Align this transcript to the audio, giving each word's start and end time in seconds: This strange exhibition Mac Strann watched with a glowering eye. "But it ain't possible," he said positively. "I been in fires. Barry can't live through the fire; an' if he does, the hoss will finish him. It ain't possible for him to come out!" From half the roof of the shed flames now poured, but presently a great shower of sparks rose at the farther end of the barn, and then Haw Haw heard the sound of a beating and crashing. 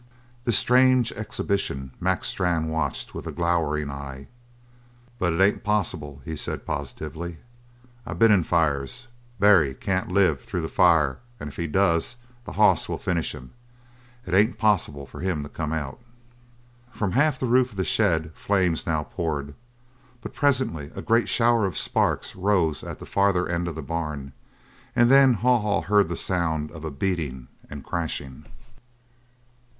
This 0.45 0.57
strange 0.57 1.11
exhibition 1.11 1.91
Mac 1.99 2.23
Strann 2.23 2.69
watched 2.69 3.13
with 3.13 3.27
a 3.27 3.31
glowering 3.31 3.91
eye. 3.91 4.25
"But 5.19 5.31
it 5.31 5.39
ain't 5.39 5.63
possible," 5.63 6.23
he 6.25 6.35
said 6.35 6.65
positively. 6.65 7.37
"I 8.03 8.13
been 8.15 8.31
in 8.31 8.41
fires. 8.41 9.05
Barry 9.39 9.75
can't 9.75 10.11
live 10.11 10.41
through 10.41 10.61
the 10.61 10.67
fire; 10.69 11.19
an' 11.39 11.49
if 11.49 11.57
he 11.57 11.67
does, 11.67 12.17
the 12.45 12.53
hoss 12.53 12.89
will 12.89 12.97
finish 12.97 13.35
him. 13.35 13.51
It 14.25 14.33
ain't 14.33 14.57
possible 14.57 15.05
for 15.05 15.19
him 15.19 15.43
to 15.43 15.49
come 15.49 15.71
out!" 15.71 15.99
From 16.89 17.11
half 17.11 17.37
the 17.39 17.45
roof 17.45 17.69
of 17.69 17.77
the 17.77 17.83
shed 17.85 18.31
flames 18.33 18.87
now 18.87 19.03
poured, 19.03 19.53
but 20.19 20.33
presently 20.33 20.89
a 20.95 21.03
great 21.03 21.29
shower 21.29 21.67
of 21.67 21.77
sparks 21.77 22.35
rose 22.35 22.83
at 22.83 22.97
the 22.97 23.05
farther 23.05 23.47
end 23.47 23.67
of 23.67 23.75
the 23.75 23.83
barn, 23.83 24.33
and 24.95 25.11
then 25.11 25.35
Haw 25.35 25.59
Haw 25.59 25.81
heard 25.83 26.09
the 26.09 26.17
sound 26.17 26.71
of 26.71 26.83
a 26.83 26.89
beating 26.89 27.49
and 27.69 27.83
crashing. 27.83 28.47